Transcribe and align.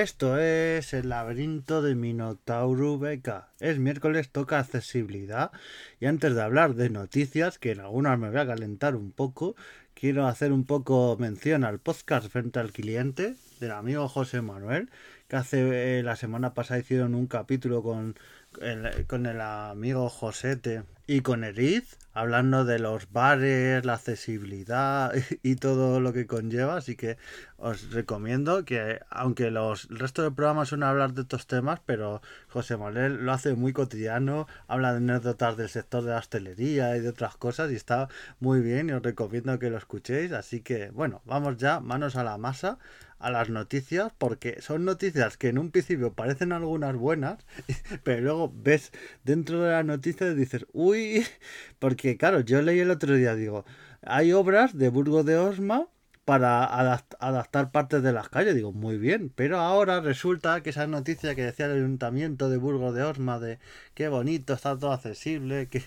Esto 0.00 0.38
es 0.38 0.94
el 0.94 1.10
laberinto 1.10 1.82
de 1.82 1.94
Minotauro 1.94 2.98
Beca. 2.98 3.50
Es 3.60 3.78
miércoles, 3.78 4.30
toca 4.32 4.58
accesibilidad. 4.58 5.52
Y 6.00 6.06
antes 6.06 6.34
de 6.34 6.40
hablar 6.40 6.74
de 6.74 6.88
noticias, 6.88 7.58
que 7.58 7.72
en 7.72 7.80
algunas 7.80 8.18
me 8.18 8.30
voy 8.30 8.40
a 8.40 8.46
calentar 8.46 8.96
un 8.96 9.12
poco, 9.12 9.56
quiero 9.92 10.26
hacer 10.26 10.52
un 10.52 10.64
poco 10.64 11.18
mención 11.20 11.64
al 11.64 11.80
podcast 11.80 12.28
frente 12.28 12.60
al 12.60 12.72
cliente 12.72 13.34
del 13.60 13.72
amigo 13.72 14.08
José 14.08 14.40
Manuel, 14.40 14.88
que 15.28 15.36
hace 15.36 15.98
eh, 15.98 16.02
la 16.02 16.16
semana 16.16 16.54
pasada 16.54 16.80
hicieron 16.80 17.14
un 17.14 17.26
capítulo 17.26 17.82
con 17.82 18.14
con 19.06 19.26
el 19.26 19.40
amigo 19.40 20.08
Josete 20.08 20.82
y 21.06 21.20
con 21.22 21.44
Eriz, 21.44 21.98
hablando 22.12 22.64
de 22.64 22.78
los 22.78 23.10
bares, 23.12 23.84
la 23.84 23.94
accesibilidad 23.94 25.12
y 25.42 25.56
todo 25.56 26.00
lo 26.00 26.12
que 26.12 26.26
conlleva. 26.26 26.76
Así 26.76 26.96
que 26.96 27.16
os 27.56 27.90
recomiendo 27.90 28.64
que, 28.64 29.00
aunque 29.10 29.50
los 29.50 29.88
el 29.90 29.98
resto 29.98 30.22
del 30.22 30.34
programa 30.34 30.66
son 30.66 30.82
hablar 30.82 31.14
de 31.14 31.22
estos 31.22 31.46
temas, 31.46 31.80
pero 31.84 32.22
José 32.48 32.76
Manuel 32.76 33.24
lo 33.24 33.32
hace 33.32 33.54
muy 33.54 33.72
cotidiano, 33.72 34.46
habla 34.68 34.92
de 34.92 34.98
anécdotas 34.98 35.56
del 35.56 35.68
sector 35.68 36.02
de 36.04 36.10
la 36.10 36.18
hostelería 36.18 36.96
y 36.96 37.00
de 37.00 37.08
otras 37.08 37.36
cosas 37.36 37.70
y 37.70 37.76
está 37.76 38.08
muy 38.40 38.60
bien 38.60 38.88
y 38.88 38.92
os 38.92 39.02
recomiendo 39.02 39.58
que 39.58 39.70
lo 39.70 39.78
escuchéis. 39.78 40.32
Así 40.32 40.60
que, 40.60 40.90
bueno, 40.90 41.22
vamos 41.24 41.56
ya, 41.56 41.80
manos 41.80 42.16
a 42.16 42.24
la 42.24 42.38
masa 42.38 42.78
a 43.20 43.30
las 43.30 43.50
noticias 43.50 44.12
porque 44.16 44.60
son 44.62 44.84
noticias 44.84 45.36
que 45.36 45.48
en 45.48 45.58
un 45.58 45.70
principio 45.70 46.14
parecen 46.14 46.52
algunas 46.52 46.96
buenas, 46.96 47.38
pero 48.02 48.22
luego 48.22 48.39
ves 48.48 48.92
dentro 49.24 49.62
de 49.62 49.72
las 49.72 49.84
noticias 49.84 50.32
y 50.32 50.34
dices, 50.34 50.66
uy, 50.72 51.26
porque 51.78 52.16
claro, 52.16 52.40
yo 52.40 52.62
leí 52.62 52.80
el 52.80 52.90
otro 52.90 53.14
día, 53.14 53.34
digo, 53.34 53.64
hay 54.02 54.32
obras 54.32 54.76
de 54.76 54.88
Burgo 54.88 55.24
de 55.24 55.36
Osma 55.36 55.88
para 56.30 56.64
adaptar 56.64 57.72
partes 57.72 58.04
de 58.04 58.12
las 58.12 58.28
calles. 58.28 58.54
Digo, 58.54 58.72
muy 58.72 58.98
bien, 58.98 59.32
pero 59.34 59.58
ahora 59.58 60.00
resulta 60.00 60.62
que 60.62 60.70
esa 60.70 60.86
noticia 60.86 61.34
que 61.34 61.42
decía 61.42 61.66
el 61.66 61.72
ayuntamiento 61.72 62.48
de 62.48 62.56
Burgos 62.56 62.94
de 62.94 63.02
Osma 63.02 63.40
de 63.40 63.58
qué 63.94 64.08
bonito, 64.08 64.54
está 64.54 64.78
todo 64.78 64.92
accesible, 64.92 65.68
qué, 65.68 65.82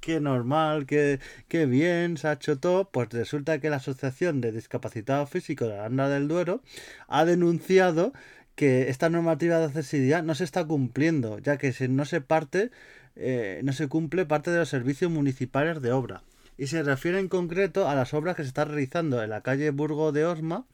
qué, 0.00 0.20
normal, 0.20 0.84
qué, 0.84 1.18
qué, 1.48 1.64
bien, 1.64 2.18
se 2.18 2.28
ha 2.28 2.32
hecho 2.34 2.58
todo, 2.58 2.90
pues 2.90 3.08
resulta 3.10 3.58
que 3.58 3.70
la 3.70 3.76
Asociación 3.76 4.42
de 4.42 4.52
Discapacitados 4.52 5.30
Físicos 5.30 5.68
de 5.68 5.78
Aranda 5.78 6.10
del 6.10 6.28
Duero 6.28 6.60
ha 7.08 7.24
denunciado 7.24 8.12
que 8.54 8.88
esta 8.88 9.08
normativa 9.08 9.58
de 9.58 9.66
accesibilidad 9.66 10.22
no 10.22 10.34
se 10.34 10.44
está 10.44 10.64
cumpliendo, 10.64 11.38
ya 11.38 11.56
que 11.56 11.74
no 11.88 12.04
se 12.04 12.20
parte, 12.20 12.70
eh, 13.16 13.60
no 13.64 13.72
se 13.72 13.88
cumple 13.88 14.26
parte 14.26 14.50
de 14.50 14.58
los 14.58 14.68
servicios 14.68 15.10
municipales 15.10 15.82
de 15.82 15.92
obra. 15.92 16.22
Y 16.56 16.68
se 16.68 16.82
refiere 16.82 17.18
en 17.18 17.28
concreto 17.28 17.88
a 17.88 17.94
las 17.94 18.14
obras 18.14 18.36
que 18.36 18.42
se 18.42 18.48
están 18.48 18.68
realizando 18.68 19.22
en 19.22 19.30
la 19.30 19.40
calle 19.40 19.70
Burgo 19.70 20.12
de 20.12 20.24
Osma, 20.24 20.66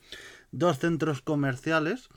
dos 0.52 0.78
centros 0.78 1.22
comerciales, 1.22 2.10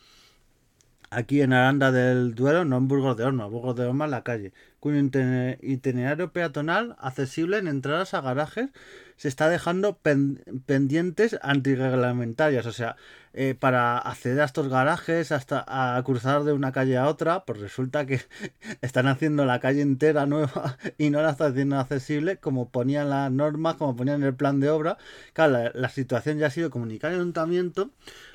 aquí 1.09 1.41
en 1.41 1.53
Aranda 1.53 1.91
del 1.91 2.35
Duero, 2.35 2.65
no 2.65 2.77
en 2.77 2.87
Burgos 2.87 3.15
de 3.15 3.23
Osma, 3.23 3.45
Burgos 3.45 3.75
de 3.75 3.85
Osma 3.85 4.05
en 4.05 4.11
la 4.11 4.23
calle, 4.23 4.51
con 4.83 4.97
itinerario 5.61 6.33
peatonal 6.33 6.97
accesible 6.99 7.57
en 7.57 7.69
entradas 7.69 8.13
a 8.13 8.19
garajes 8.19 8.69
se 9.15 9.29
está 9.29 9.47
dejando 9.47 9.97
pendientes 10.65 11.37
antirreglamentarias. 11.41 12.65
O 12.65 12.73
sea, 12.73 12.97
eh, 13.33 13.55
para 13.57 13.97
acceder 13.97 14.41
a 14.41 14.45
estos 14.45 14.67
garajes, 14.67 15.31
hasta 15.31 15.63
a 15.67 16.03
cruzar 16.03 16.43
de 16.43 16.51
una 16.51 16.73
calle 16.73 16.97
a 16.97 17.07
otra, 17.07 17.45
pues 17.45 17.61
resulta 17.61 18.05
que 18.05 18.19
están 18.81 19.07
haciendo 19.07 19.45
la 19.45 19.61
calle 19.61 19.81
entera 19.81 20.25
nueva 20.25 20.77
y 20.97 21.11
no 21.11 21.21
la 21.21 21.29
están 21.29 21.53
haciendo 21.53 21.79
accesible 21.79 22.37
como 22.37 22.67
ponían 22.67 23.09
las 23.09 23.31
normas, 23.31 23.75
como 23.75 23.95
ponían 23.95 24.21
el 24.23 24.35
plan 24.35 24.59
de 24.59 24.69
obra. 24.69 24.97
Claro, 25.31 25.71
la, 25.73 25.89
situación 25.89 26.39
ya 26.39 26.47
ha 26.47 26.49
sido 26.49 26.69
comunicada 26.69 27.13
al 27.13 27.21
ayuntamiento 27.21 27.91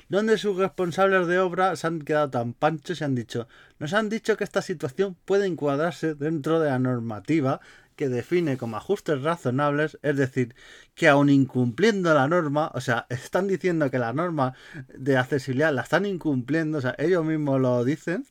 donde 0.07 0.39
sus 0.39 0.57
responsables 0.57 1.27
de 1.27 1.37
obra 1.37 1.75
se 1.75 1.85
han 1.85 2.01
quedado 2.01 2.31
tan 2.31 2.53
panchos 2.53 2.99
y 2.99 3.03
han 3.03 3.13
dicho, 3.13 3.47
nos 3.79 3.93
han 3.93 4.09
dicho 4.09 4.37
que 4.37 4.43
esta 4.43 4.61
situación 4.61 5.15
puede 5.25 5.47
encuadrarse 5.47 6.13
dentro 6.15 6.59
de 6.59 6.69
la 6.69 6.79
normativa 6.79 7.61
que 7.99 8.07
define 8.07 8.55
como 8.55 8.77
ajustes 8.77 9.21
razonables, 9.23 9.99
es 10.03 10.15
decir, 10.15 10.55
que 10.95 11.09
aun 11.09 11.29
incumpliendo 11.29 12.13
la 12.13 12.29
norma, 12.29 12.71
o 12.73 12.79
sea, 12.79 13.05
están 13.09 13.47
diciendo 13.49 13.91
que 13.91 13.99
la 13.99 14.13
norma 14.13 14.53
de 14.87 15.17
accesibilidad 15.17 15.73
la 15.73 15.81
están 15.81 16.05
incumpliendo, 16.05 16.77
o 16.77 16.81
sea, 16.81 16.95
ellos 16.97 17.25
mismos 17.25 17.59
lo 17.59 17.83
dicen, 17.83 18.25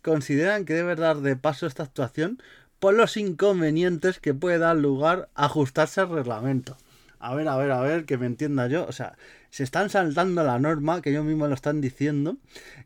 consideran 0.00 0.64
que 0.64 0.74
debe 0.74 0.94
dar 0.94 1.16
de 1.22 1.34
paso 1.34 1.66
esta 1.66 1.82
actuación 1.82 2.40
por 2.78 2.94
los 2.94 3.16
inconvenientes 3.16 4.20
que 4.20 4.32
puede 4.32 4.58
dar 4.58 4.76
lugar 4.76 5.28
a 5.34 5.46
ajustarse 5.46 6.00
al 6.00 6.10
reglamento. 6.10 6.76
A 7.18 7.34
ver, 7.34 7.48
a 7.48 7.56
ver, 7.56 7.72
a 7.72 7.80
ver, 7.80 8.04
que 8.04 8.16
me 8.16 8.26
entienda 8.26 8.68
yo, 8.68 8.86
o 8.86 8.92
sea, 8.92 9.16
se 9.50 9.64
están 9.64 9.90
saltando 9.90 10.44
la 10.44 10.58
norma, 10.58 11.02
que 11.02 11.10
ellos 11.10 11.24
mismos 11.24 11.48
lo 11.48 11.54
están 11.54 11.80
diciendo, 11.80 12.36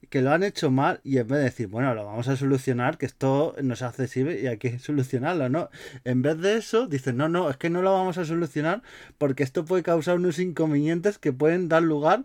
que 0.08 0.22
lo 0.22 0.32
han 0.32 0.42
hecho 0.42 0.70
mal 0.70 1.00
y 1.04 1.18
en 1.18 1.28
vez 1.28 1.38
de 1.38 1.44
decir, 1.44 1.66
bueno, 1.68 1.94
lo 1.94 2.04
vamos 2.04 2.28
a 2.28 2.36
solucionar, 2.36 2.98
que 2.98 3.06
esto 3.06 3.54
no 3.62 3.74
es 3.74 3.82
accesible 3.82 4.40
y 4.40 4.46
hay 4.46 4.58
que 4.58 4.78
solucionarlo, 4.78 5.48
¿no? 5.48 5.70
En 6.04 6.22
vez 6.22 6.38
de 6.38 6.56
eso, 6.56 6.86
dicen, 6.86 7.16
no, 7.16 7.28
no, 7.28 7.50
es 7.50 7.56
que 7.56 7.70
no 7.70 7.82
lo 7.82 7.92
vamos 7.92 8.18
a 8.18 8.24
solucionar 8.24 8.82
porque 9.18 9.42
esto 9.42 9.64
puede 9.64 9.82
causar 9.82 10.16
unos 10.16 10.38
inconvenientes 10.38 11.18
que 11.18 11.32
pueden 11.32 11.68
dar 11.68 11.82
lugar 11.82 12.24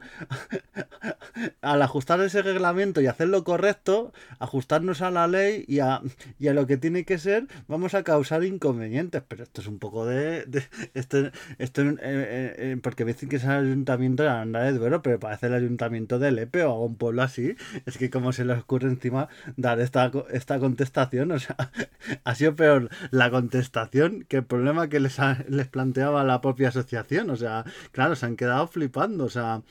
al 1.62 1.82
ajustar 1.82 2.22
ese 2.22 2.42
reglamento 2.42 3.02
y 3.02 3.08
hacerlo 3.08 3.44
correcto, 3.44 4.14
ajustarnos 4.40 5.02
a 5.02 5.12
la 5.12 5.28
ley 5.28 5.66
y 5.68 5.80
a, 5.80 6.02
y 6.40 6.48
a 6.48 6.54
lo 6.54 6.66
que 6.68 6.78
tiene 6.78 7.06
que 7.06 7.18
ser, 7.18 7.48
vamos 7.68 7.94
a 7.94 8.04
causar 8.04 8.44
inconvenientes. 8.44 9.22
Pero 9.28 9.44
esto 9.44 9.62
es 9.62 9.68
un 9.68 9.80
poco 9.80 10.06
de... 10.06 10.46
esto, 10.94 11.32
esto 11.58 11.82
eh, 11.82 11.98
eh, 12.02 12.56
eh, 12.58 12.78
porque 12.82 13.06
me 13.06 13.14
dicen 13.14 13.30
que 13.30 13.38
es 13.38 13.44
el 13.44 13.52
ayuntamiento 13.52 14.29
Anda 14.30 14.64
de 14.64 14.74
Duero, 14.74 15.02
pero 15.02 15.20
parece 15.20 15.48
el 15.48 15.54
ayuntamiento 15.54 16.20
de 16.20 16.32
Lepe 16.32 16.64
o 16.64 16.76
un 16.82 16.96
pueblo 16.96 17.22
así. 17.22 17.56
Es 17.86 17.98
que 17.98 18.10
como 18.10 18.32
se 18.34 18.46
les 18.46 18.60
ocurre 18.60 18.88
encima 18.88 19.30
dar 19.58 19.80
esta, 19.80 20.12
esta 20.32 20.60
contestación, 20.60 21.32
o 21.32 21.40
sea, 21.40 21.56
ha 22.24 22.36
sido 22.36 22.56
peor 22.56 22.90
la 23.12 23.32
contestación 23.32 24.26
que 24.28 24.38
el 24.38 24.44
problema 24.46 24.90
que 24.90 25.00
les, 25.00 25.18
les 25.48 25.68
planteaba 25.68 26.24
la 26.24 26.42
propia 26.42 26.70
asociación. 26.70 27.30
O 27.30 27.36
sea, 27.36 27.66
claro, 27.92 28.16
se 28.16 28.26
han 28.26 28.36
quedado 28.36 28.68
flipando, 28.68 29.26
o 29.26 29.30
sea... 29.30 29.62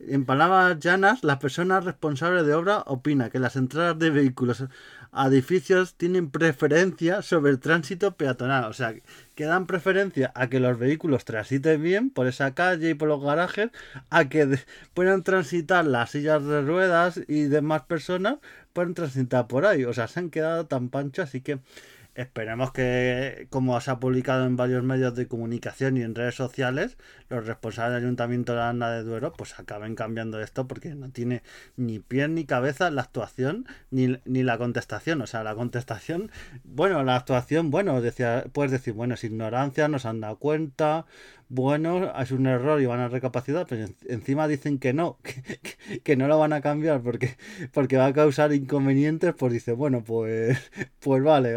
En 0.00 0.24
palabras 0.24 0.78
llanas, 0.80 1.22
la 1.22 1.38
persona 1.38 1.80
responsable 1.80 2.42
de 2.42 2.54
obra 2.54 2.82
opina 2.86 3.30
que 3.30 3.38
las 3.38 3.56
entradas 3.56 3.98
de 3.98 4.10
vehículos 4.10 4.64
a 5.12 5.28
edificios 5.28 5.94
tienen 5.94 6.30
preferencia 6.30 7.22
sobre 7.22 7.52
el 7.52 7.60
tránsito 7.60 8.16
peatonal. 8.16 8.64
O 8.64 8.72
sea, 8.72 8.94
que 9.34 9.44
dan 9.44 9.66
preferencia 9.66 10.32
a 10.34 10.48
que 10.48 10.58
los 10.58 10.78
vehículos 10.78 11.24
transiten 11.24 11.80
bien 11.80 12.10
por 12.10 12.26
esa 12.26 12.54
calle 12.54 12.90
y 12.90 12.94
por 12.94 13.08
los 13.08 13.22
garajes, 13.22 13.70
a 14.10 14.28
que 14.28 14.58
puedan 14.92 15.22
transitar 15.22 15.84
las 15.86 16.10
sillas 16.10 16.44
de 16.44 16.62
ruedas 16.62 17.20
y 17.28 17.44
demás 17.44 17.82
personas 17.82 18.38
puedan 18.72 18.94
transitar 18.94 19.46
por 19.46 19.64
ahí. 19.64 19.84
O 19.84 19.94
sea, 19.94 20.08
se 20.08 20.20
han 20.20 20.30
quedado 20.30 20.66
tan 20.66 20.90
panchos, 20.90 21.28
así 21.28 21.40
que 21.40 21.60
Esperemos 22.14 22.70
que, 22.72 23.48
como 23.50 23.80
se 23.80 23.90
ha 23.90 23.98
publicado 23.98 24.46
en 24.46 24.56
varios 24.56 24.84
medios 24.84 25.16
de 25.16 25.26
comunicación 25.26 25.96
y 25.96 26.02
en 26.02 26.14
redes 26.14 26.36
sociales, 26.36 26.96
los 27.28 27.46
responsables 27.46 27.94
del 27.94 28.04
Ayuntamiento 28.04 28.54
de 28.54 28.62
Anda 28.62 28.92
de 28.92 29.02
Duero 29.02 29.32
pues 29.32 29.58
acaben 29.58 29.96
cambiando 29.96 30.40
esto 30.40 30.68
porque 30.68 30.94
no 30.94 31.10
tiene 31.10 31.42
ni 31.76 31.98
pie 31.98 32.28
ni 32.28 32.44
cabeza 32.44 32.90
la 32.90 33.02
actuación 33.02 33.66
ni, 33.90 34.18
ni 34.24 34.42
la 34.44 34.58
contestación. 34.58 35.22
O 35.22 35.26
sea, 35.26 35.42
la 35.42 35.56
contestación, 35.56 36.30
bueno, 36.62 37.02
la 37.02 37.16
actuación, 37.16 37.70
bueno, 37.70 38.00
decía, 38.00 38.44
puedes 38.52 38.70
decir, 38.70 38.94
bueno, 38.94 39.14
es 39.14 39.24
ignorancia, 39.24 39.88
no 39.88 39.98
se 39.98 40.08
han 40.08 40.20
dado 40.20 40.38
cuenta, 40.38 41.06
bueno, 41.48 42.12
es 42.20 42.30
un 42.32 42.46
error 42.46 42.80
y 42.80 42.86
van 42.86 43.00
a 43.00 43.08
recapacitar, 43.08 43.66
pero 43.68 43.86
encima 44.08 44.48
dicen 44.48 44.78
que 44.78 44.92
no, 44.92 45.18
que, 46.04 46.16
no 46.16 46.26
lo 46.26 46.38
van 46.38 46.52
a 46.52 46.60
cambiar 46.60 47.02
porque, 47.02 47.36
porque 47.72 47.96
va 47.96 48.06
a 48.06 48.12
causar 48.12 48.52
inconvenientes, 48.52 49.34
pues 49.34 49.52
dice, 49.52 49.72
bueno, 49.72 50.02
pues, 50.02 50.58
pues 51.00 51.22
vale. 51.22 51.54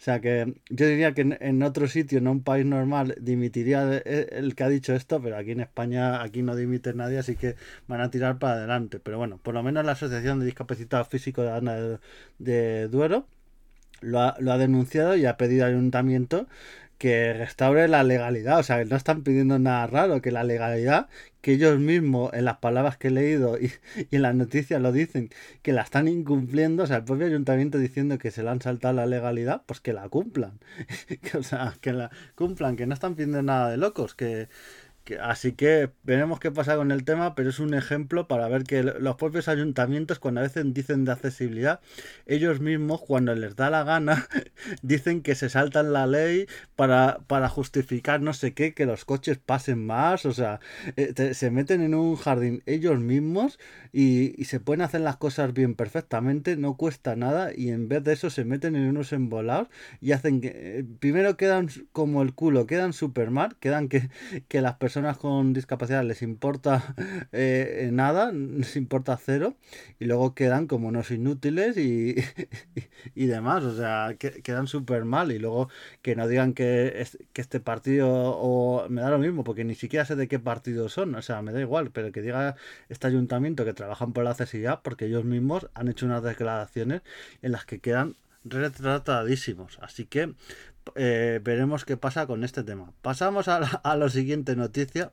O 0.00 0.02
sea 0.02 0.18
que 0.22 0.54
yo 0.70 0.86
diría 0.86 1.12
que 1.12 1.36
en, 1.40 1.62
otro 1.62 1.86
sitio, 1.86 2.16
en 2.16 2.26
un 2.26 2.42
país 2.42 2.64
normal, 2.64 3.16
dimitiría 3.20 3.98
el 3.98 4.54
que 4.54 4.64
ha 4.64 4.68
dicho 4.70 4.94
esto, 4.94 5.20
pero 5.20 5.36
aquí 5.36 5.50
en 5.50 5.60
España, 5.60 6.22
aquí 6.22 6.40
no 6.40 6.56
dimite 6.56 6.94
nadie, 6.94 7.18
así 7.18 7.36
que 7.36 7.56
van 7.86 8.00
a 8.00 8.10
tirar 8.10 8.38
para 8.38 8.54
adelante. 8.54 8.98
Pero 8.98 9.18
bueno, 9.18 9.38
por 9.42 9.52
lo 9.52 9.62
menos 9.62 9.84
la 9.84 9.92
Asociación 9.92 10.40
de 10.40 10.46
Discapacitados 10.46 11.06
Físicos 11.08 11.44
de, 11.44 11.98
de 12.38 12.88
Duero 12.88 13.26
lo 14.00 14.20
ha, 14.20 14.36
lo 14.40 14.52
ha 14.52 14.56
denunciado 14.56 15.16
y 15.16 15.26
ha 15.26 15.36
pedido 15.36 15.66
al 15.66 15.72
ayuntamiento 15.72 16.46
que 17.00 17.32
restaure 17.32 17.88
la 17.88 18.04
legalidad, 18.04 18.58
o 18.58 18.62
sea, 18.62 18.78
que 18.78 18.84
no 18.84 18.94
están 18.94 19.22
pidiendo 19.22 19.58
nada 19.58 19.86
raro, 19.86 20.20
que 20.20 20.30
la 20.30 20.44
legalidad, 20.44 21.08
que 21.40 21.52
ellos 21.52 21.78
mismos 21.78 22.30
en 22.34 22.44
las 22.44 22.58
palabras 22.58 22.98
que 22.98 23.08
he 23.08 23.10
leído 23.10 23.58
y, 23.58 23.72
en 24.10 24.20
las 24.20 24.34
noticias 24.34 24.82
lo 24.82 24.92
dicen, 24.92 25.30
que 25.62 25.72
la 25.72 25.80
están 25.80 26.08
incumpliendo, 26.08 26.82
o 26.82 26.86
sea, 26.86 26.98
el 26.98 27.04
propio 27.04 27.26
ayuntamiento 27.26 27.78
diciendo 27.78 28.18
que 28.18 28.30
se 28.30 28.42
le 28.42 28.50
han 28.50 28.60
saltado 28.60 28.92
la 28.92 29.06
legalidad, 29.06 29.62
pues 29.64 29.80
que 29.80 29.94
la 29.94 30.10
cumplan, 30.10 30.60
o 31.38 31.42
sea, 31.42 31.74
que 31.80 31.94
la 31.94 32.10
cumplan, 32.34 32.76
que 32.76 32.86
no 32.86 32.92
están 32.92 33.14
pidiendo 33.14 33.42
nada 33.42 33.70
de 33.70 33.78
locos, 33.78 34.14
que, 34.14 34.48
Así 35.20 35.52
que 35.52 35.90
veremos 36.02 36.38
qué 36.40 36.50
pasa 36.50 36.76
con 36.76 36.92
el 36.92 37.04
tema, 37.04 37.34
pero 37.34 37.50
es 37.50 37.58
un 37.58 37.74
ejemplo 37.74 38.28
para 38.28 38.48
ver 38.48 38.64
que 38.64 38.82
los 38.82 39.16
propios 39.16 39.48
ayuntamientos, 39.48 40.18
cuando 40.18 40.40
a 40.40 40.44
veces 40.44 40.64
dicen 40.72 41.04
de 41.04 41.12
accesibilidad, 41.12 41.80
ellos 42.26 42.60
mismos, 42.60 43.00
cuando 43.00 43.34
les 43.34 43.56
da 43.56 43.70
la 43.70 43.82
gana, 43.82 44.28
dicen 44.82 45.22
que 45.22 45.34
se 45.34 45.48
saltan 45.48 45.92
la 45.92 46.06
ley 46.06 46.46
para, 46.76 47.20
para 47.26 47.48
justificar 47.48 48.20
no 48.20 48.32
sé 48.34 48.52
qué, 48.54 48.74
que 48.74 48.86
los 48.86 49.04
coches 49.04 49.38
pasen 49.38 49.84
más, 49.84 50.26
o 50.26 50.32
sea, 50.32 50.60
eh, 50.96 51.34
se 51.34 51.50
meten 51.50 51.80
en 51.82 51.94
un 51.94 52.16
jardín 52.16 52.62
ellos 52.66 53.00
mismos 53.00 53.58
y, 53.92 54.44
se 54.44 54.58
pueden 54.58 54.82
hacer 54.82 55.00
las 55.00 55.16
cosas 55.16 55.52
bien 55.52 55.74
perfectamente, 55.76 56.56
no 56.56 56.76
cuesta 56.76 57.14
nada, 57.14 57.52
y 57.54 57.68
en 57.70 57.88
vez 57.88 58.02
de 58.02 58.12
eso 58.14 58.30
se 58.30 58.44
meten 58.44 58.74
en 58.74 58.88
unos 58.88 59.12
embolados 59.12 59.68
y 60.00 60.12
hacen 60.12 60.40
que, 60.40 60.50
eh, 60.54 60.84
primero 60.98 61.36
quedan 61.36 61.68
como 61.92 62.22
el 62.22 62.34
culo, 62.34 62.66
quedan 62.66 62.92
super 62.92 63.30
mal, 63.30 63.56
quedan 63.60 63.88
que, 63.88 64.10
que 64.48 64.60
las 64.60 64.74
personas 64.74 64.89
con 65.18 65.52
discapacidad 65.52 66.04
les 66.04 66.22
importa 66.22 66.94
eh, 67.32 67.90
nada, 67.92 68.32
les 68.32 68.76
importa 68.76 69.16
cero, 69.16 69.56
y 69.98 70.06
luego 70.06 70.34
quedan 70.34 70.66
como 70.66 70.88
unos 70.88 71.10
inútiles 71.10 71.76
y, 71.76 72.16
y, 73.14 73.26
demás, 73.26 73.64
o 73.64 73.76
sea, 73.76 74.16
que, 74.18 74.42
quedan 74.42 74.66
súper 74.66 75.04
mal, 75.04 75.32
y 75.32 75.38
luego 75.38 75.68
que 76.02 76.16
no 76.16 76.28
digan 76.28 76.54
que, 76.54 77.06
que 77.32 77.40
este 77.40 77.60
partido, 77.60 78.08
o 78.10 78.88
me 78.88 79.00
da 79.00 79.10
lo 79.10 79.18
mismo, 79.18 79.44
porque 79.44 79.64
ni 79.64 79.74
siquiera 79.74 80.04
sé 80.04 80.16
de 80.16 80.28
qué 80.28 80.38
partido 80.38 80.88
son, 80.88 81.14
o 81.14 81.22
sea, 81.22 81.42
me 81.42 81.52
da 81.52 81.60
igual, 81.60 81.90
pero 81.90 82.12
que 82.12 82.22
diga 82.22 82.56
este 82.88 83.06
ayuntamiento 83.06 83.64
que 83.64 83.72
trabajan 83.72 84.12
por 84.12 84.24
la 84.24 84.30
accesibilidad, 84.30 84.80
porque 84.82 85.06
ellos 85.06 85.24
mismos 85.24 85.68
han 85.74 85.88
hecho 85.88 86.06
unas 86.06 86.22
declaraciones 86.22 87.02
en 87.42 87.52
las 87.52 87.64
que 87.64 87.80
quedan 87.80 88.16
retratadísimos. 88.44 89.78
Así 89.80 90.06
que 90.06 90.34
eh, 90.96 91.40
veremos 91.42 91.84
qué 91.84 91.96
pasa 91.96 92.26
con 92.26 92.44
este 92.44 92.62
tema. 92.62 92.92
Pasamos 93.02 93.48
a 93.48 93.96
la, 93.96 94.08
siguiente 94.08 94.56
noticia 94.56 95.12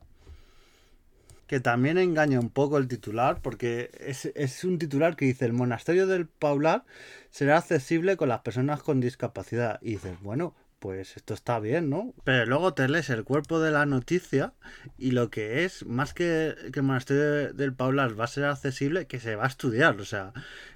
que 1.46 1.60
también 1.60 1.96
engaña 1.96 2.40
un 2.40 2.50
poco 2.50 2.76
el 2.76 2.88
titular, 2.88 3.40
porque 3.40 3.90
es, 4.00 4.64
un 4.64 4.78
titular 4.78 5.16
que 5.16 5.24
dice 5.24 5.46
el 5.46 5.54
monasterio 5.54 6.06
del 6.06 6.26
Paular 6.26 6.84
será 7.30 7.56
accesible 7.56 8.16
con 8.16 8.28
las 8.28 8.40
personas 8.40 8.82
con 8.82 9.00
discapacidad. 9.00 9.78
Y 9.80 9.92
dices, 9.92 10.20
bueno, 10.20 10.54
pues 10.78 11.16
esto 11.16 11.34
está 11.34 11.58
bien, 11.58 11.88
¿no? 11.88 12.14
Pero 12.24 12.44
luego 12.46 12.74
te 12.74 12.86
lees 12.88 13.08
el 13.10 13.24
cuerpo 13.24 13.60
de 13.60 13.70
la 13.70 13.86
noticia 13.86 14.52
y 14.98 15.12
lo 15.12 15.30
que 15.30 15.64
es, 15.64 15.86
más 15.86 16.12
que, 16.12 16.54
que 16.72 16.80
el 16.80 16.86
monasterio 16.86 17.52
del 17.54 17.74
Paular 17.74 18.18
va 18.18 18.24
a 18.24 18.28
ser 18.28 18.44
accesible, 18.44 19.06
que 19.06 19.18
se 19.18 19.34
va 19.34 19.44
a 19.44 19.48
estudiar, 19.48 19.98
o 20.00 20.04
sea, 20.04 20.32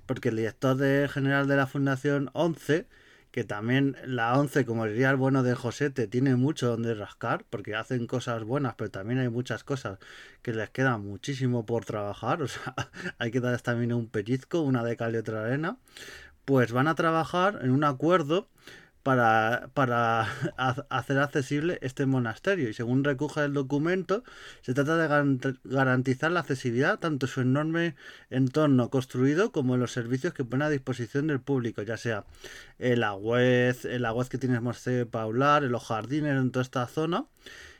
porque 0.06 0.30
el 0.30 0.36
director 0.36 0.78
general 1.08 1.48
de 1.48 1.56
la 1.56 1.66
Fundación 1.66 2.30
11 2.32 2.86
que 3.32 3.44
también 3.44 3.96
la 4.04 4.38
11, 4.38 4.66
como 4.66 4.86
diría 4.86 5.10
el 5.10 5.16
bueno 5.16 5.42
de 5.42 5.54
Josete, 5.54 6.06
tiene 6.06 6.36
mucho 6.36 6.68
donde 6.68 6.94
rascar, 6.94 7.44
porque 7.48 7.74
hacen 7.74 8.06
cosas 8.06 8.44
buenas, 8.44 8.74
pero 8.76 8.90
también 8.90 9.20
hay 9.20 9.30
muchas 9.30 9.64
cosas 9.64 9.98
que 10.42 10.52
les 10.52 10.68
queda 10.68 10.98
muchísimo 10.98 11.64
por 11.64 11.86
trabajar, 11.86 12.42
o 12.42 12.46
sea, 12.46 12.74
hay 13.18 13.30
que 13.30 13.40
darles 13.40 13.62
también 13.62 13.94
un 13.94 14.06
pellizco, 14.06 14.60
una 14.60 14.84
de 14.84 14.96
cal 14.96 15.14
y 15.14 15.18
otra 15.18 15.46
arena, 15.46 15.78
pues 16.44 16.72
van 16.72 16.88
a 16.88 16.94
trabajar 16.94 17.60
en 17.62 17.70
un 17.70 17.84
acuerdo 17.84 18.48
para, 19.02 19.70
para 19.74 20.22
hacer 20.88 21.18
accesible 21.18 21.78
este 21.82 22.06
monasterio. 22.06 22.68
Y 22.68 22.74
según 22.74 23.04
recoge 23.04 23.44
el 23.44 23.52
documento, 23.52 24.22
se 24.62 24.74
trata 24.74 24.96
de 24.96 25.58
garantizar 25.64 26.30
la 26.32 26.40
accesibilidad 26.40 26.98
tanto 26.98 27.26
en 27.26 27.32
su 27.32 27.40
enorme 27.40 27.94
entorno 28.30 28.90
construido 28.90 29.52
como 29.52 29.74
en 29.74 29.80
los 29.80 29.92
servicios 29.92 30.34
que 30.34 30.44
pone 30.44 30.64
a 30.64 30.70
disposición 30.70 31.26
del 31.26 31.40
público, 31.40 31.82
ya 31.82 31.96
sea 31.96 32.24
web, 32.78 33.76
en 33.84 34.02
la 34.02 34.12
web 34.12 34.28
que 34.28 34.38
tiene 34.38 34.56
el 34.56 35.08
hablar, 35.12 35.64
en 35.64 35.72
los 35.72 35.84
jardines, 35.84 36.36
en 36.36 36.50
toda 36.50 36.62
esta 36.62 36.86
zona. 36.86 37.26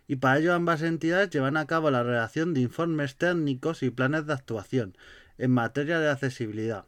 Y 0.09 0.17
para 0.17 0.39
ello 0.39 0.55
ambas 0.55 0.83
entidades 0.83 1.31
llevan 1.31 1.57
a 1.57 1.67
cabo 1.67 1.91
la 1.91 2.03
redacción 2.03 2.55
de 2.55 2.61
informes 2.61 3.17
técnicos 3.17 3.83
y 3.83 3.91
planes 3.91 4.27
de 4.27 4.33
actuación 4.33 4.97
en 5.39 5.53
materia 5.53 6.01
de 6.01 6.11
accesibilidad, 6.11 6.85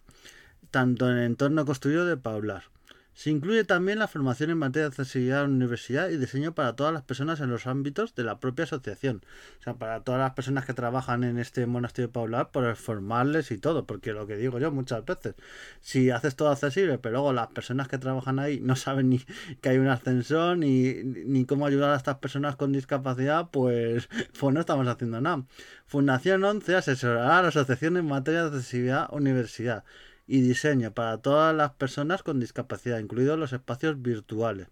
tanto 0.71 1.11
en 1.11 1.19
el 1.19 1.25
entorno 1.25 1.65
construido 1.65 2.07
de 2.07 2.17
Paular 2.17 2.74
se 3.15 3.31
incluye 3.31 3.63
también 3.63 4.01
la 4.01 4.09
formación 4.09 4.51
en 4.51 4.59
materia 4.59 4.83
de 4.83 4.89
accesibilidad 4.89 5.45
en 5.45 5.51
la 5.51 5.57
universidad 5.57 6.11
y 6.11 6.17
diseño 6.17 6.53
para 6.53 6.75
todas 6.75 6.93
las 6.93 7.03
personas 7.03 7.41
en 7.41 7.49
los 7.49 7.69
ámbitos 7.69 8.17
de 8.17 8.25
la 8.25 8.41
propia 8.41 8.65
asociación. 8.65 9.23
O 9.61 9.63
sea, 9.63 9.75
para 9.75 10.01
todas 10.01 10.21
las 10.21 10.33
personas 10.33 10.65
que 10.67 10.75
trabajan 10.75 11.23
en 11.23 11.39
este 11.39 11.65
monasterio 11.67 12.11
paular, 12.11 12.51
por 12.51 12.75
formarles 12.75 13.53
y 13.53 13.59
todo. 13.59 13.87
Porque 13.87 14.13
lo 14.13 14.27
que 14.27 14.37
digo 14.37 14.59
yo 14.59 14.73
muchas 14.73 15.05
veces, 15.05 15.37
si 15.81 16.11
haces 16.11 16.35
todo 16.35 16.51
accesible, 16.51 16.99
pero 16.99 17.13
luego 17.13 17.33
las 17.33 17.49
personas 17.49 17.87
que 17.87 17.99
trabajan 17.99 18.41
ahí 18.41 18.59
no 18.61 18.75
saben 18.75 19.11
ni 19.11 19.19
que 19.61 19.69
hay 19.69 19.79
un 19.79 19.89
ascensor, 19.89 20.59
ni, 20.59 20.95
ni 21.05 21.45
cómo 21.45 21.67
ayudar 21.67 21.93
a 21.93 21.97
estas 21.97 22.17
personas 22.19 22.57
con 22.57 22.73
discapacidad, 22.73 23.49
pues, 23.53 24.09
pues 24.39 24.55
no 24.55 24.59
estamos 24.59 24.89
haciendo 24.89 25.21
nada. 25.21 25.45
Fundación 25.87 26.43
11 26.43 26.75
asesorará 26.75 27.39
a 27.39 27.43
la 27.43 27.49
asociación 27.49 27.97
en 27.97 28.07
materia 28.07 28.43
de 28.43 28.49
accesibilidad 28.49 29.09
universidad 29.13 29.85
y 30.27 30.41
diseño 30.41 30.93
para 30.93 31.19
todas 31.19 31.55
las 31.55 31.73
personas 31.73 32.23
con 32.23 32.41
discapacidad, 32.41 32.99
incluidos 32.99 33.39
los 33.39 33.53
espacios 33.53 34.01
virtuales, 34.01 34.69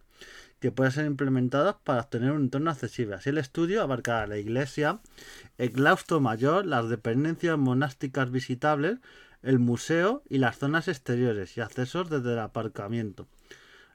que 0.61 0.71
pueden 0.71 0.93
ser 0.93 1.07
implementados 1.07 1.77
para 1.85 2.01
obtener 2.01 2.33
un 2.33 2.43
entorno 2.43 2.71
accesible. 2.71 3.17
Así 3.17 3.31
el 3.31 3.39
estudio 3.39 3.83
abarcará 3.83 4.27
la 4.27 4.39
iglesia, 4.39 5.01
el 5.59 5.73
claustro 5.73 6.21
mayor, 6.21 6.67
las 6.67 6.89
dependencias 6.89 7.59
monásticas 7.59 8.31
visitables, 8.31 8.99
el 9.43 9.59
museo 9.59 10.23
y 10.29 10.39
las 10.39 10.59
zonas 10.59 10.89
exteriores 10.89 11.57
y 11.57 11.61
accesos 11.61 12.09
desde 12.09 12.33
el 12.33 12.39
aparcamiento. 12.39 13.27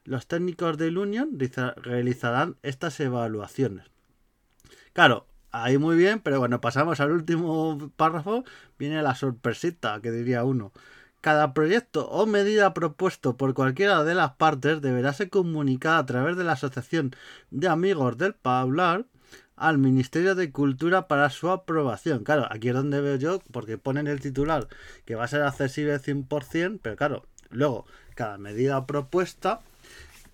Los 0.04 0.26
técnicos 0.26 0.78
de 0.78 0.96
Union 0.96 1.38
realizarán 1.76 2.56
estas 2.62 2.98
evaluaciones. 3.00 3.86
Claro, 4.92 5.26
ahí 5.50 5.78
muy 5.78 5.96
bien, 5.96 6.20
pero 6.20 6.38
bueno, 6.38 6.60
pasamos 6.60 7.00
al 7.00 7.12
último 7.12 7.90
párrafo, 7.96 8.44
viene 8.78 9.02
la 9.02 9.14
sorpresita 9.14 10.00
que 10.00 10.10
diría 10.10 10.44
uno. 10.44 10.72
Cada 11.28 11.52
proyecto 11.52 12.08
o 12.08 12.24
medida 12.24 12.72
propuesto 12.72 13.36
por 13.36 13.52
cualquiera 13.52 14.02
de 14.02 14.14
las 14.14 14.36
partes 14.36 14.80
deberá 14.80 15.12
ser 15.12 15.28
comunicada 15.28 15.98
a 15.98 16.06
través 16.06 16.38
de 16.38 16.44
la 16.44 16.52
Asociación 16.52 17.14
de 17.50 17.68
Amigos 17.68 18.16
del 18.16 18.32
Paular 18.32 19.04
al 19.54 19.76
Ministerio 19.76 20.34
de 20.34 20.50
Cultura 20.52 21.06
para 21.06 21.28
su 21.28 21.50
aprobación. 21.50 22.24
Claro, 22.24 22.46
aquí 22.50 22.68
es 22.70 22.74
donde 22.74 23.02
veo 23.02 23.16
yo, 23.16 23.42
porque 23.52 23.76
ponen 23.76 24.06
el 24.06 24.20
titular 24.20 24.68
que 25.04 25.16
va 25.16 25.24
a 25.24 25.28
ser 25.28 25.42
accesible 25.42 26.00
100%, 26.00 26.80
pero 26.80 26.96
claro, 26.96 27.26
luego 27.50 27.84
cada 28.14 28.38
medida 28.38 28.86
propuesta 28.86 29.60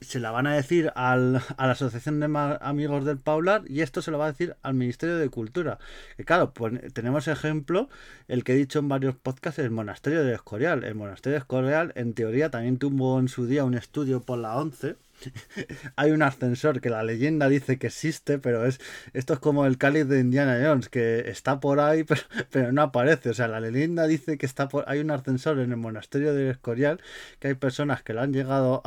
se 0.04 0.20
la 0.20 0.30
van 0.30 0.46
a 0.46 0.54
decir 0.54 0.92
al, 0.94 1.36
a 1.56 1.66
la 1.66 1.72
Asociación 1.72 2.20
de 2.20 2.26
Amigos 2.60 3.04
del 3.04 3.18
Paular 3.18 3.62
y 3.66 3.80
esto 3.80 4.02
se 4.02 4.10
lo 4.10 4.18
va 4.18 4.26
a 4.26 4.32
decir 4.32 4.56
al 4.62 4.74
Ministerio 4.74 5.16
de 5.16 5.28
Cultura. 5.28 5.78
Y 6.18 6.24
claro, 6.24 6.52
pues 6.52 6.92
tenemos 6.92 7.28
ejemplo, 7.28 7.88
el 8.28 8.44
que 8.44 8.52
he 8.52 8.56
dicho 8.56 8.78
en 8.78 8.88
varios 8.88 9.16
podcasts, 9.16 9.58
el 9.58 9.70
Monasterio 9.70 10.24
de 10.24 10.34
Escorial. 10.34 10.84
El 10.84 10.94
Monasterio 10.94 11.34
de 11.34 11.40
Escorial, 11.40 11.92
en 11.96 12.14
teoría, 12.14 12.50
también 12.50 12.78
tuvo 12.78 13.18
en 13.18 13.28
su 13.28 13.46
día 13.46 13.64
un 13.64 13.74
estudio 13.74 14.20
por 14.20 14.38
la 14.38 14.56
ONCE 14.56 14.96
hay 15.96 16.10
un 16.10 16.22
ascensor 16.22 16.80
que 16.80 16.90
la 16.90 17.02
leyenda 17.02 17.48
dice 17.48 17.78
que 17.78 17.88
existe, 17.88 18.38
pero 18.38 18.66
es 18.66 18.80
esto 19.12 19.34
es 19.34 19.38
como 19.38 19.66
el 19.66 19.78
cáliz 19.78 20.08
de 20.08 20.20
Indiana 20.20 20.58
Jones, 20.62 20.88
que 20.88 21.30
está 21.30 21.60
por 21.60 21.80
ahí, 21.80 22.04
pero, 22.50 22.72
no 22.72 22.82
aparece. 22.82 23.30
O 23.30 23.34
sea, 23.34 23.48
la 23.48 23.60
leyenda 23.60 24.06
dice 24.06 24.38
que 24.38 24.46
está 24.46 24.68
por, 24.68 24.84
hay 24.88 25.00
un 25.00 25.10
ascensor 25.10 25.58
en 25.58 25.70
el 25.70 25.76
monasterio 25.76 26.34
de 26.34 26.50
Escorial, 26.50 27.00
que 27.38 27.48
hay 27.48 27.54
personas 27.54 28.02
que 28.02 28.12
lo 28.12 28.20
han 28.22 28.32
llegado 28.32 28.82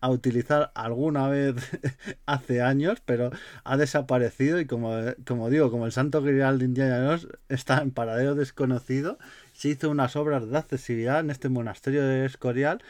a, 0.00 0.10
utilizar 0.10 0.70
alguna 0.74 1.28
vez 1.28 1.54
hace 2.26 2.62
años, 2.62 3.02
pero 3.04 3.30
ha 3.64 3.76
desaparecido 3.76 4.60
y 4.60 4.66
como, 4.66 4.92
como 5.26 5.50
digo, 5.50 5.70
como 5.70 5.86
el 5.86 5.92
santo 5.92 6.22
grial 6.22 6.58
de 6.58 6.66
Indiana 6.66 7.04
Jones 7.06 7.28
está 7.48 7.80
en 7.82 7.90
paradero 7.90 8.34
desconocido 8.34 9.18
se 9.54 9.68
hizo 9.68 9.88
unas 9.90 10.16
obras 10.16 10.48
de 10.50 10.58
accesibilidad 10.58 11.20
en 11.20 11.30
este 11.30 11.48
monasterio 11.48 12.04
de 12.04 12.26
Escorial 12.26 12.82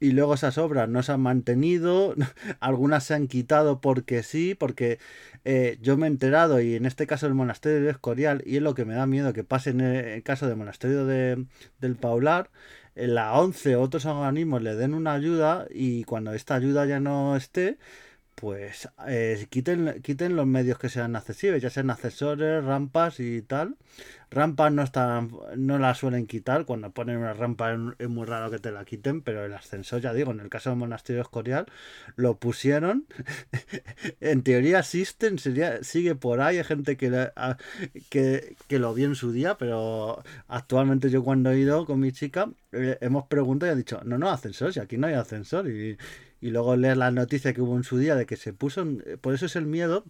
y, 0.00 0.12
luego 0.12 0.34
esas 0.34 0.58
obras 0.58 0.88
no 0.88 1.02
se 1.02 1.12
han 1.12 1.20
mantenido, 1.20 2.14
algunas 2.60 3.04
se 3.04 3.14
han 3.14 3.26
quitado 3.26 3.80
porque 3.80 4.22
sí, 4.22 4.54
porque 4.54 4.98
eh, 5.44 5.78
yo 5.80 5.96
me 5.96 6.06
he 6.06 6.10
enterado 6.10 6.60
y 6.60 6.74
en 6.76 6.86
este 6.86 7.06
caso 7.06 7.26
el 7.26 7.34
monasterio 7.34 7.82
de 7.82 7.90
Escorial 7.90 8.42
y 8.46 8.56
es 8.56 8.62
lo 8.62 8.74
que 8.74 8.84
me 8.84 8.94
da 8.94 9.06
miedo 9.06 9.32
que 9.32 9.42
pase 9.42 9.70
en 9.70 9.80
el 9.80 10.22
caso 10.22 10.46
del 10.46 10.56
monasterio 10.56 11.06
de, 11.06 11.46
del 11.80 11.96
Paular, 11.96 12.50
en 12.94 13.14
la 13.14 13.38
11 13.38 13.76
otros 13.76 14.04
organismos 14.04 14.62
le 14.62 14.74
den 14.74 14.94
una 14.94 15.14
ayuda 15.14 15.66
y 15.70 16.04
cuando 16.04 16.34
esta 16.34 16.54
ayuda 16.56 16.86
ya 16.86 17.00
no 17.00 17.36
esté, 17.36 17.78
pues 18.40 18.88
eh, 19.06 19.46
quiten, 19.50 20.00
quiten 20.02 20.34
los 20.34 20.46
medios 20.46 20.78
que 20.78 20.88
sean 20.88 21.14
accesibles, 21.14 21.62
ya 21.62 21.68
sean 21.68 21.90
accesorios, 21.90 22.64
rampas 22.64 23.20
y 23.20 23.42
tal. 23.42 23.76
Rampas 24.30 24.72
no 24.72 24.82
están, 24.82 25.32
no 25.56 25.78
las 25.78 25.98
suelen 25.98 26.26
quitar, 26.26 26.64
cuando 26.64 26.90
ponen 26.92 27.18
una 27.18 27.34
rampa 27.34 27.76
es 27.98 28.08
muy 28.08 28.24
raro 28.26 28.48
que 28.50 28.60
te 28.60 28.70
la 28.70 28.84
quiten, 28.84 29.22
pero 29.22 29.44
el 29.44 29.52
ascensor, 29.52 30.00
ya 30.00 30.14
digo, 30.14 30.30
en 30.30 30.38
el 30.38 30.48
caso 30.48 30.70
del 30.70 30.78
monasterio 30.78 31.20
escorial, 31.20 31.66
lo 32.14 32.36
pusieron, 32.38 33.06
en 34.20 34.42
teoría 34.44 34.78
existen, 34.78 35.38
sigue 35.38 36.14
por 36.14 36.40
ahí, 36.40 36.58
hay 36.58 36.64
gente 36.64 36.96
que, 36.96 37.30
que, 38.08 38.54
que, 38.68 38.78
lo 38.78 38.94
vio 38.94 39.06
en 39.06 39.16
su 39.16 39.32
día, 39.32 39.58
pero 39.58 40.22
actualmente 40.46 41.10
yo 41.10 41.24
cuando 41.24 41.50
he 41.50 41.58
ido 41.58 41.84
con 41.84 41.98
mi 41.98 42.12
chica, 42.12 42.50
eh, 42.70 42.98
hemos 43.00 43.26
preguntado 43.26 43.72
y 43.72 43.74
ha 43.74 43.76
dicho, 43.76 44.00
no, 44.04 44.16
no, 44.16 44.30
ascensor, 44.30 44.72
si 44.72 44.78
aquí 44.78 44.96
no 44.96 45.08
hay 45.08 45.14
ascensor, 45.14 45.66
y 46.40 46.50
luego 46.50 46.76
leer 46.76 46.96
la 46.96 47.10
noticia 47.10 47.52
que 47.52 47.62
hubo 47.62 47.76
en 47.76 47.84
su 47.84 47.98
día 47.98 48.16
de 48.16 48.26
que 48.26 48.36
se 48.36 48.52
puso, 48.52 48.86
por 49.20 49.34
eso 49.34 49.46
es 49.46 49.56
el 49.56 49.66
miedo 49.66 50.04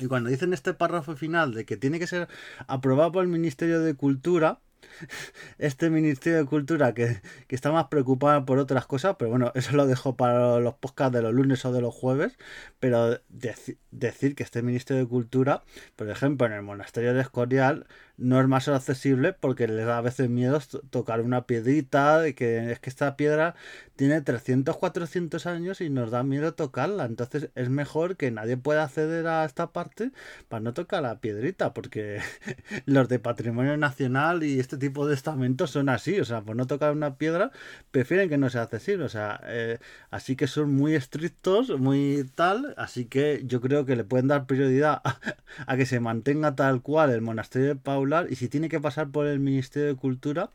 Y 0.00 0.06
cuando 0.06 0.30
dicen 0.30 0.52
este 0.52 0.74
párrafo 0.74 1.16
final 1.16 1.54
de 1.54 1.64
que 1.64 1.76
tiene 1.76 1.98
que 1.98 2.06
ser 2.06 2.28
aprobado 2.66 3.12
por 3.12 3.22
el 3.22 3.28
Ministerio 3.28 3.80
de 3.80 3.94
Cultura, 3.94 4.60
este 5.58 5.90
Ministerio 5.90 6.38
de 6.38 6.46
Cultura 6.46 6.94
que, 6.94 7.20
está 7.48 7.72
más 7.72 7.86
preocupado 7.88 8.44
por 8.44 8.58
otras 8.58 8.86
cosas, 8.86 9.16
pero 9.18 9.30
bueno, 9.30 9.52
eso 9.54 9.76
lo 9.76 9.86
dejo 9.86 10.16
para 10.16 10.58
los 10.60 10.74
podcasts 10.74 11.14
de 11.14 11.22
los 11.22 11.34
lunes 11.34 11.64
o 11.64 11.72
de 11.72 11.80
los 11.80 11.94
jueves, 11.94 12.36
pero 12.80 13.20
decir 13.28 14.34
que 14.34 14.42
este 14.42 14.62
Ministerio 14.62 15.02
de 15.02 15.08
Cultura, 15.08 15.62
por 15.96 16.08
ejemplo, 16.08 16.46
en 16.46 16.52
el 16.52 16.62
monasterio 16.62 17.14
de 17.14 17.20
Escorial, 17.20 17.86
no 18.16 18.40
es 18.40 18.46
más 18.48 18.68
accesible 18.68 19.32
porque 19.32 19.66
les 19.68 19.86
da 19.86 19.98
a 19.98 20.00
veces 20.00 20.28
miedo 20.30 20.60
tocar 20.90 21.20
una 21.20 21.46
piedrita, 21.46 22.20
de 22.20 22.34
que 22.34 22.72
es 22.72 22.80
que 22.80 22.90
esta 22.90 23.16
piedra 23.16 23.54
tiene 23.96 24.20
300, 24.20 24.76
400 24.76 25.46
años 25.46 25.80
y 25.80 25.90
nos 25.90 26.10
da 26.10 26.22
miedo 26.22 26.54
tocarla. 26.54 27.04
Entonces 27.04 27.50
es 27.54 27.68
mejor 27.70 28.16
que 28.16 28.30
nadie 28.30 28.56
pueda 28.56 28.84
acceder 28.84 29.26
a 29.26 29.44
esta 29.44 29.72
parte 29.72 30.12
para 30.48 30.60
no 30.60 30.74
tocar 30.74 31.02
la 31.02 31.20
piedrita, 31.20 31.72
porque 31.74 32.20
los 32.86 33.08
de 33.08 33.18
patrimonio 33.18 33.76
nacional 33.76 34.42
y 34.42 34.60
este 34.60 34.76
tipo 34.76 35.06
de 35.06 35.14
estamentos 35.14 35.70
son 35.70 35.88
así. 35.88 36.18
O 36.20 36.24
sea, 36.24 36.42
por 36.42 36.56
no 36.56 36.66
tocar 36.66 36.92
una 36.92 37.16
piedra, 37.16 37.50
prefieren 37.90 38.28
que 38.28 38.38
no 38.38 38.50
sea 38.50 38.62
accesible. 38.62 39.04
O 39.04 39.08
sea, 39.08 39.40
eh, 39.46 39.78
así 40.10 40.36
que 40.36 40.46
son 40.46 40.74
muy 40.74 40.94
estrictos, 40.94 41.70
muy 41.78 42.28
tal. 42.34 42.74
Así 42.76 43.06
que 43.06 43.42
yo 43.44 43.60
creo 43.60 43.84
que 43.84 43.96
le 43.96 44.04
pueden 44.04 44.28
dar 44.28 44.46
prioridad 44.46 45.02
a, 45.66 45.76
que 45.76 45.86
se 45.86 46.00
mantenga 46.00 46.54
tal 46.56 46.82
cual 46.82 47.10
el 47.10 47.22
monasterio 47.22 47.68
de 47.68 47.76
Paula 47.76 48.11
y 48.28 48.36
si 48.36 48.48
tiene 48.48 48.68
que 48.68 48.80
pasar 48.80 49.10
por 49.10 49.26
el 49.26 49.40
Ministerio 49.40 49.88
de 49.88 49.96
Cultura, 49.96 50.50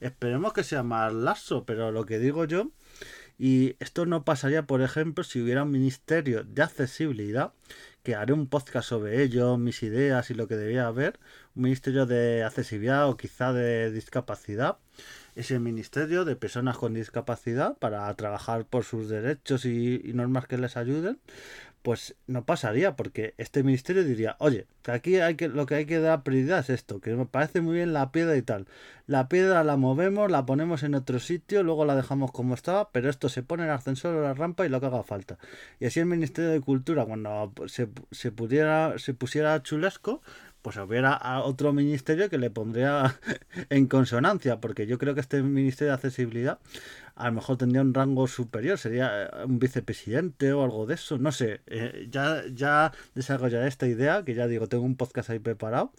esperemos 0.00 0.52
que 0.52 0.64
sea 0.64 0.82
más 0.82 1.12
lazo, 1.12 1.64
pero 1.64 1.92
lo 1.92 2.06
que 2.06 2.18
digo 2.18 2.44
yo, 2.44 2.70
y 3.38 3.76
esto 3.80 4.06
no 4.06 4.24
pasaría, 4.24 4.66
por 4.66 4.82
ejemplo, 4.82 5.24
si 5.24 5.40
hubiera 5.40 5.64
un 5.64 5.70
Ministerio 5.70 6.44
de 6.44 6.62
Accesibilidad, 6.62 7.52
que 8.02 8.14
haré 8.14 8.32
un 8.32 8.48
podcast 8.48 8.88
sobre 8.88 9.22
ello, 9.22 9.56
mis 9.58 9.82
ideas 9.82 10.30
y 10.30 10.34
lo 10.34 10.48
que 10.48 10.56
debía 10.56 10.86
haber, 10.86 11.18
un 11.54 11.62
Ministerio 11.62 12.06
de 12.06 12.42
Accesibilidad 12.44 13.08
o 13.08 13.16
quizá 13.16 13.52
de 13.52 13.90
Discapacidad, 13.92 14.78
es 15.34 15.50
el 15.50 15.60
Ministerio 15.60 16.24
de 16.24 16.36
Personas 16.36 16.76
con 16.76 16.94
Discapacidad 16.94 17.76
para 17.78 18.12
trabajar 18.14 18.66
por 18.66 18.84
sus 18.84 19.08
derechos 19.08 19.64
y 19.64 20.00
normas 20.14 20.46
que 20.46 20.58
les 20.58 20.76
ayuden, 20.76 21.18
pues 21.82 22.14
no 22.28 22.44
pasaría, 22.44 22.94
porque 22.94 23.34
este 23.38 23.64
ministerio 23.64 24.04
diría, 24.04 24.36
oye, 24.38 24.66
aquí 24.86 25.16
hay 25.16 25.34
que, 25.34 25.48
lo 25.48 25.66
que 25.66 25.74
hay 25.74 25.86
que 25.86 25.98
dar 25.98 26.22
prioridad 26.22 26.60
es 26.60 26.70
esto, 26.70 27.00
que 27.00 27.14
me 27.14 27.26
parece 27.26 27.60
muy 27.60 27.74
bien 27.74 27.92
la 27.92 28.12
piedra 28.12 28.36
y 28.36 28.42
tal. 28.42 28.66
La 29.06 29.28
piedra 29.28 29.64
la 29.64 29.76
movemos, 29.76 30.30
la 30.30 30.46
ponemos 30.46 30.84
en 30.84 30.94
otro 30.94 31.18
sitio, 31.18 31.64
luego 31.64 31.84
la 31.84 31.96
dejamos 31.96 32.30
como 32.30 32.54
estaba, 32.54 32.90
pero 32.90 33.10
esto 33.10 33.28
se 33.28 33.42
pone 33.42 33.64
en 33.64 33.70
el 33.70 33.74
ascensor 33.74 34.14
o 34.14 34.22
la 34.22 34.32
rampa 34.32 34.64
y 34.64 34.68
lo 34.68 34.80
que 34.80 34.86
haga 34.86 35.02
falta. 35.02 35.38
Y 35.80 35.86
así 35.86 35.98
el 35.98 36.06
Ministerio 36.06 36.50
de 36.50 36.60
Cultura, 36.60 37.04
cuando 37.04 37.52
se, 37.66 37.88
se 38.12 38.30
pudiera, 38.30 38.98
se 38.98 39.12
pusiera 39.12 39.60
chulesco, 39.62 40.22
pues 40.62 40.76
hubiera 40.76 41.42
otro 41.42 41.72
ministerio 41.72 42.30
que 42.30 42.38
le 42.38 42.48
pondría 42.48 43.18
en 43.68 43.88
consonancia, 43.88 44.60
porque 44.60 44.86
yo 44.86 44.96
creo 44.98 45.14
que 45.14 45.20
este 45.20 45.42
Ministerio 45.42 45.90
de 45.90 45.96
Accesibilidad 45.96 46.60
a 47.14 47.26
lo 47.26 47.32
mejor 47.32 47.56
tendría 47.56 47.82
un 47.82 47.94
rango 47.94 48.26
superior, 48.26 48.78
sería 48.78 49.24
eh, 49.24 49.44
un 49.46 49.58
vicepresidente 49.58 50.52
o 50.52 50.64
algo 50.64 50.86
de 50.86 50.94
eso, 50.94 51.18
no 51.18 51.32
sé, 51.32 51.60
eh, 51.66 52.08
ya, 52.10 52.42
ya 52.52 52.92
desarrollaré 53.14 53.68
esta 53.68 53.86
idea, 53.86 54.24
que 54.24 54.34
ya 54.34 54.46
digo, 54.46 54.68
tengo 54.68 54.84
un 54.84 54.96
podcast 54.96 55.30
ahí 55.30 55.38
preparado, 55.38 55.92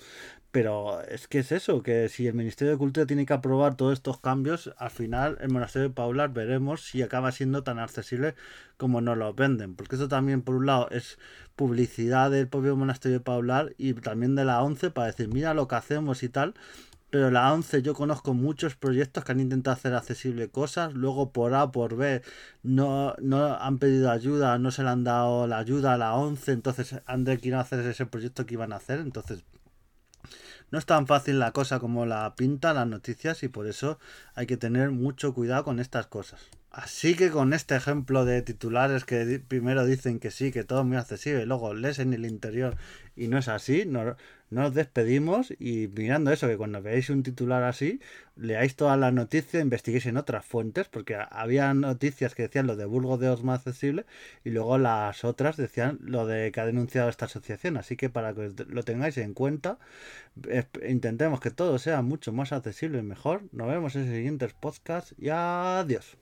pero 0.53 1.01
es 1.01 1.27
que 1.27 1.39
es 1.39 1.51
eso, 1.51 1.81
que 1.81 2.09
si 2.09 2.27
el 2.27 2.35
Ministerio 2.35 2.73
de 2.73 2.77
Cultura 2.77 3.07
tiene 3.07 3.25
que 3.25 3.33
aprobar 3.33 3.75
todos 3.75 3.93
estos 3.93 4.19
cambios, 4.19 4.71
al 4.77 4.91
final 4.91 5.35
el 5.41 5.49
monasterio 5.49 5.89
de 5.89 5.95
Paular 5.95 6.31
veremos 6.31 6.85
si 6.85 7.01
acaba 7.01 7.31
siendo 7.31 7.63
tan 7.63 7.79
accesible 7.79 8.35
como 8.77 9.01
nos 9.01 9.17
lo 9.17 9.33
venden. 9.33 9.75
Porque 9.75 9.95
eso 9.95 10.07
también, 10.07 10.43
por 10.43 10.53
un 10.53 10.67
lado, 10.67 10.89
es 10.91 11.17
publicidad 11.55 12.29
del 12.29 12.47
propio 12.47 12.75
monasterio 12.75 13.17
de 13.17 13.23
Paular 13.23 13.73
y 13.79 13.93
también 13.95 14.35
de 14.35 14.45
la 14.45 14.61
ONCE 14.61 14.91
para 14.91 15.07
decir, 15.07 15.27
mira 15.27 15.55
lo 15.55 15.67
que 15.67 15.75
hacemos 15.75 16.21
y 16.21 16.29
tal. 16.29 16.53
Pero 17.13 17.29
la 17.29 17.53
ONCE 17.53 17.83
yo 17.83 17.93
conozco 17.93 18.33
muchos 18.33 18.75
proyectos 18.75 19.23
que 19.23 19.33
han 19.33 19.39
intentado 19.39 19.75
hacer 19.75 19.93
accesible 19.93 20.49
cosas, 20.49 20.95
luego 20.95 21.31
por 21.31 21.53
A, 21.53 21.71
por 21.71 21.95
B, 21.95 22.23
no, 22.63 23.13
no 23.21 23.53
han 23.53 23.77
pedido 23.77 24.09
ayuda, 24.09 24.57
no 24.57 24.71
se 24.71 24.81
le 24.81 24.89
han 24.89 25.03
dado 25.03 25.45
la 25.45 25.59
ayuda 25.59 25.93
a 25.93 25.97
la 25.99 26.15
ONCE, 26.15 26.53
entonces 26.53 26.95
han 27.05 27.23
de 27.23 27.37
que 27.37 27.53
hacer 27.53 27.81
ese 27.81 28.07
proyecto 28.07 28.47
que 28.47 28.55
iban 28.55 28.73
a 28.73 28.77
hacer, 28.77 28.99
entonces 28.99 29.43
no 30.71 30.79
es 30.79 30.87
tan 30.87 31.05
fácil 31.05 31.37
la 31.37 31.51
cosa 31.51 31.79
como 31.79 32.07
la 32.07 32.33
pintan 32.35 32.77
las 32.77 32.87
noticias 32.87 33.43
y 33.43 33.47
por 33.47 33.67
eso 33.67 33.99
hay 34.33 34.47
que 34.47 34.57
tener 34.57 34.89
mucho 34.89 35.35
cuidado 35.35 35.65
con 35.65 35.79
estas 35.79 36.07
cosas. 36.07 36.41
Así 36.73 37.15
que 37.15 37.29
con 37.29 37.53
este 37.53 37.75
ejemplo 37.75 38.25
de 38.25 38.41
titulares 38.41 39.05
que 39.05 39.39
primero 39.47 39.85
dicen 39.85 40.19
que 40.19 40.31
sí, 40.31 40.51
que 40.51 40.63
todo 40.63 40.79
es 40.79 40.85
muy 40.87 40.97
accesible, 40.97 41.43
y 41.43 41.45
luego 41.45 41.75
lees 41.75 41.99
en 41.99 42.13
el 42.13 42.25
interior 42.25 42.77
y 43.15 43.27
no 43.27 43.37
es 43.37 43.47
así, 43.47 43.85
no, 43.85 44.15
nos 44.49 44.73
despedimos 44.73 45.53
y 45.59 45.87
mirando 45.87 46.31
eso, 46.31 46.47
que 46.47 46.57
cuando 46.57 46.81
veáis 46.81 47.11
un 47.11 47.21
titular 47.21 47.63
así, 47.63 47.99
leáis 48.35 48.75
toda 48.75 48.97
la 48.97 49.11
noticia, 49.11 49.59
investiguéis 49.59 50.07
en 50.07 50.17
otras 50.17 50.45
fuentes, 50.45 50.87
porque 50.89 51.15
había 51.29 51.71
noticias 51.75 52.33
que 52.33 52.43
decían 52.43 52.65
lo 52.65 52.75
de 52.75 52.85
Burgos 52.85 53.19
de 53.19 53.29
Os 53.29 53.43
más 53.43 53.59
accesible 53.59 54.05
y 54.43 54.49
luego 54.49 54.79
las 54.79 55.23
otras 55.23 55.57
decían 55.57 55.99
lo 56.01 56.25
de 56.25 56.51
que 56.51 56.59
ha 56.59 56.65
denunciado 56.65 57.07
esta 57.09 57.25
asociación. 57.25 57.77
Así 57.77 57.95
que 57.97 58.09
para 58.09 58.33
que 58.33 58.51
lo 58.67 58.83
tengáis 58.83 59.17
en 59.19 59.35
cuenta, 59.35 59.77
intentemos 60.87 61.39
que 61.39 61.51
todo 61.51 61.77
sea 61.77 62.01
mucho 62.01 62.33
más 62.33 62.51
accesible 62.51 62.99
y 62.99 63.03
mejor. 63.03 63.43
Nos 63.51 63.67
vemos 63.67 63.95
en 63.95 64.05
siguientes 64.11 64.53
podcasts 64.53 65.13
y 65.19 65.29
adiós. 65.29 66.17